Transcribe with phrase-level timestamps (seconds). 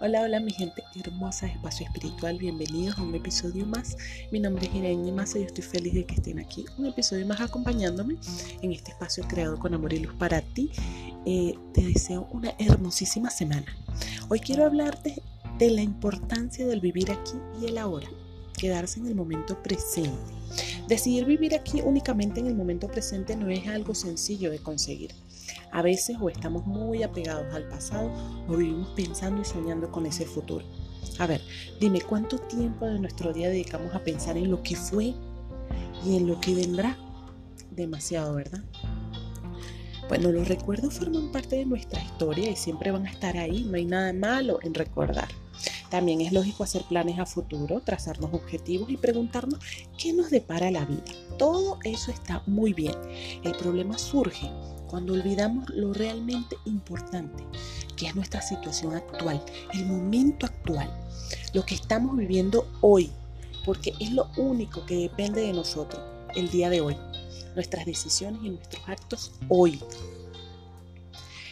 [0.00, 3.96] Hola, hola mi gente hermosa de Espacio Espiritual, bienvenidos a un episodio más.
[4.30, 6.64] Mi nombre es Irene Massa y estoy feliz de que estén aquí.
[6.78, 8.14] Un episodio más acompañándome
[8.62, 10.70] en este espacio creado con amor y luz para ti.
[11.26, 13.66] Eh, te deseo una hermosísima semana.
[14.28, 15.20] Hoy quiero hablarte
[15.58, 18.06] de la importancia del vivir aquí y el ahora,
[18.56, 20.37] quedarse en el momento presente.
[20.88, 25.12] Decidir vivir aquí únicamente en el momento presente no es algo sencillo de conseguir.
[25.70, 28.10] A veces o estamos muy apegados al pasado
[28.48, 30.64] o vivimos pensando y soñando con ese futuro.
[31.18, 31.42] A ver,
[31.78, 35.12] dime cuánto tiempo de nuestro día dedicamos a pensar en lo que fue
[36.06, 36.96] y en lo que vendrá.
[37.70, 38.64] Demasiado, ¿verdad?
[40.08, 43.64] Bueno, los recuerdos forman parte de nuestra historia y siempre van a estar ahí.
[43.64, 45.28] No hay nada malo en recordar.
[45.90, 49.58] También es lógico hacer planes a futuro, trazarnos objetivos y preguntarnos
[49.96, 51.04] qué nos depara la vida.
[51.38, 52.94] Todo eso está muy bien.
[53.42, 54.50] El problema surge
[54.88, 57.44] cuando olvidamos lo realmente importante,
[57.96, 59.42] que es nuestra situación actual,
[59.74, 60.90] el momento actual,
[61.52, 63.10] lo que estamos viviendo hoy,
[63.64, 66.02] porque es lo único que depende de nosotros
[66.34, 66.96] el día de hoy,
[67.54, 69.80] nuestras decisiones y nuestros actos hoy.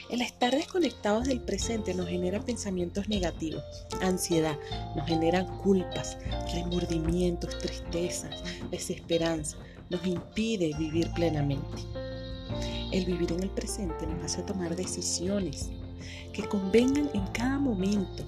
[0.09, 3.65] El estar desconectados del presente nos genera pensamientos negativos,
[4.01, 4.57] ansiedad,
[4.95, 6.17] nos generan culpas,
[6.55, 9.57] remordimientos, tristezas, desesperanza,
[9.91, 11.83] nos impide vivir plenamente.
[12.93, 15.71] El vivir en el presente nos hace tomar decisiones
[16.33, 18.25] que convengan en cada momento,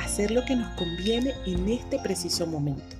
[0.00, 2.96] hacer lo que nos conviene en este preciso momento.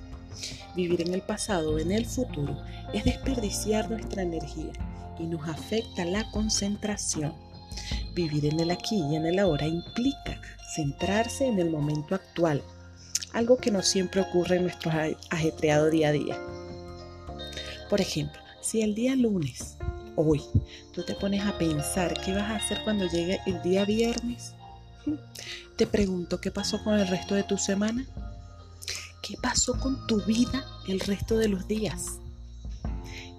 [0.75, 2.57] Vivir en el pasado o en el futuro
[2.93, 4.73] es desperdiciar nuestra energía
[5.19, 7.33] y nos afecta la concentración.
[8.13, 10.39] Vivir en el aquí y en el ahora implica
[10.75, 12.61] centrarse en el momento actual,
[13.31, 14.91] algo que no siempre ocurre en nuestro
[15.29, 16.37] ajetreado día a día.
[17.89, 19.77] Por ejemplo, si el día lunes
[20.15, 20.41] hoy.
[20.91, 24.53] Tú te pones a pensar qué vas a hacer cuando llegue el día viernes.
[25.77, 28.05] Te pregunto qué pasó con el resto de tu semana.
[29.21, 32.19] ¿Qué pasó con tu vida el resto de los días?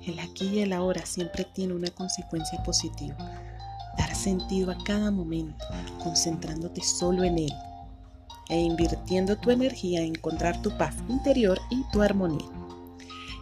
[0.06, 3.16] El aquí y el ahora siempre tiene una consecuencia positiva.
[4.24, 5.66] Sentido a cada momento,
[6.02, 7.52] concentrándote solo en él
[8.48, 12.46] e invirtiendo tu energía en encontrar tu paz interior y tu armonía.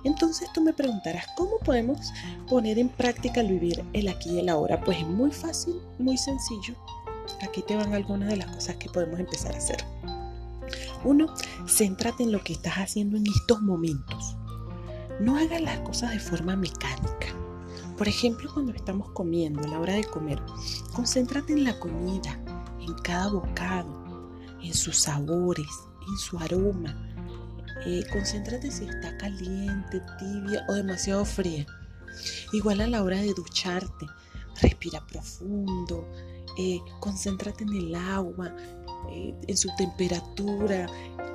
[0.03, 2.13] Entonces tú me preguntarás, ¿cómo podemos
[2.49, 4.81] poner en práctica el vivir el aquí y el ahora?
[4.81, 6.75] Pues es muy fácil, muy sencillo.
[7.43, 9.85] Aquí te van algunas de las cosas que podemos empezar a hacer.
[11.05, 11.33] Uno,
[11.69, 14.37] céntrate en lo que estás haciendo en estos momentos.
[15.21, 17.42] No hagas las cosas de forma mecánica.
[18.03, 20.43] Por ejemplo, cuando estamos comiendo, a la hora de comer,
[20.93, 22.37] concéntrate en la comida,
[22.81, 24.29] en cada bocado,
[24.61, 25.69] en sus sabores,
[26.09, 26.97] en su aroma,
[27.87, 31.65] eh, concéntrate si está caliente, tibia o demasiado fría.
[32.53, 34.07] Igual a la hora de ducharte,
[34.61, 36.05] respira profundo,
[36.59, 38.53] eh, concéntrate en el agua,
[39.13, 40.89] eh, en su temperatura,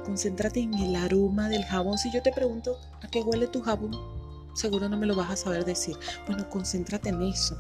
[0.04, 1.98] concéntrate en el aroma del jabón.
[1.98, 4.17] Si yo te pregunto a qué huele tu jabón,
[4.58, 5.96] seguro no me lo vas a saber decir.
[6.26, 7.58] Bueno, concéntrate en eso.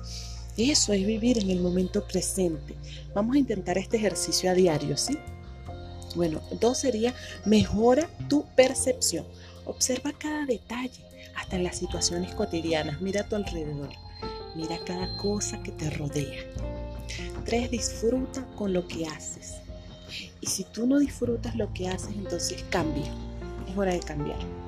[0.58, 2.75] Eso es vivir en el momento presente.
[3.13, 5.18] Vamos a intentar este ejercicio a diario, ¿sí?
[6.16, 7.13] Bueno, dos sería
[7.46, 9.25] mejora tu percepción.
[9.66, 11.03] Observa cada detalle,
[11.36, 13.02] hasta en las situaciones cotidianas.
[13.02, 13.90] Mira a tu alrededor.
[14.56, 16.41] Mira cada cosa que te rodea.
[17.46, 19.57] Tres, disfruta con lo que haces.
[20.41, 23.12] Y si tú no disfrutas lo que haces, entonces cambia.
[23.69, 24.66] Es hora de cambiar.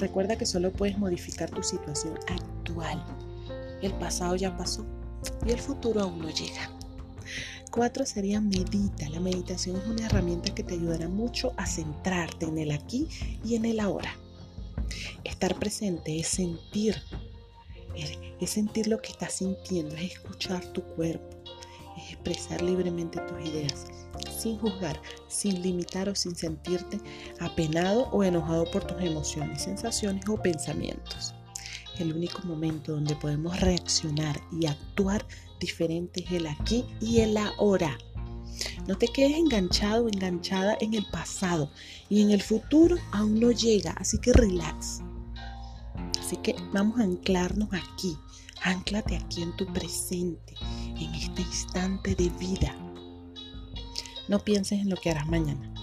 [0.00, 3.04] Recuerda que solo puedes modificar tu situación actual.
[3.82, 4.86] El pasado ya pasó
[5.46, 6.70] y el futuro aún no llega.
[7.70, 9.08] Cuatro sería medita.
[9.10, 13.08] La meditación es una herramienta que te ayudará mucho a centrarte en el aquí
[13.44, 14.16] y en el ahora.
[15.22, 16.96] Estar presente es sentir,
[18.40, 21.28] es sentir lo que estás sintiendo, es escuchar tu cuerpo,
[21.98, 23.86] es expresar libremente tus ideas,
[24.40, 26.98] sin juzgar, sin limitar o sin sentirte
[27.38, 31.34] apenado o enojado por tus emociones, sensaciones o pensamientos.
[31.98, 35.26] El único momento donde podemos reaccionar y actuar
[35.60, 37.98] diferente es el aquí y el ahora.
[38.86, 41.70] No te quedes enganchado o enganchada en el pasado
[42.08, 45.00] y en el futuro aún no llega, así que relax.
[46.18, 48.16] Así que vamos a anclarnos aquí.
[48.62, 52.74] Anclate aquí en tu presente, en este instante de vida.
[54.30, 55.74] No pienses en lo que harás mañana,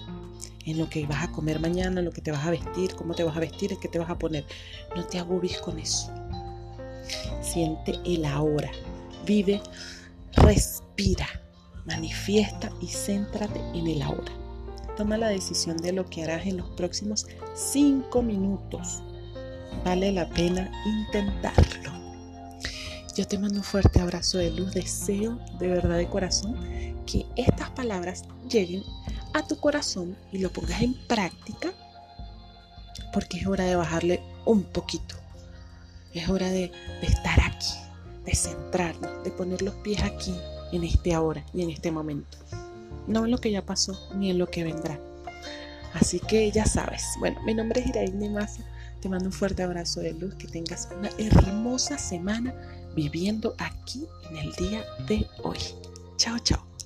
[0.66, 3.14] en lo que vas a comer mañana, en lo que te vas a vestir, cómo
[3.14, 4.46] te vas a vestir, en qué te vas a poner.
[4.96, 6.10] No te agobies con eso.
[7.42, 8.72] Siente el ahora,
[9.26, 9.62] Vive,
[10.32, 11.28] respira,
[11.86, 14.32] manifiesta y céntrate en el ahora.
[14.96, 19.04] Toma la decisión de lo que harás en los próximos cinco minutos.
[19.84, 21.92] Vale la pena intentarlo.
[23.14, 24.74] Yo te mando un fuerte abrazo de luz.
[24.74, 26.56] Deseo de verdad de corazón
[27.08, 28.84] que estas palabras lleguen
[29.34, 31.72] a tu corazón y lo pongas en práctica,
[33.12, 35.16] porque es hora de bajarle un poquito.
[36.14, 36.72] Es hora de,
[37.02, 37.74] estar aquí,
[38.26, 40.36] de centrarnos, de poner los pies aquí,
[40.72, 42.38] en este ahora y en este momento.
[43.08, 45.00] No en lo que ya pasó ni en lo que vendrá.
[45.94, 47.04] Así que ya sabes.
[47.20, 48.64] Bueno, mi nombre es Iraín Maza.
[49.02, 50.36] Te mando un fuerte abrazo de luz.
[50.36, 52.54] Que tengas una hermosa semana
[52.96, 55.60] viviendo aquí en el día de hoy.
[56.18, 56.77] Chao, chao.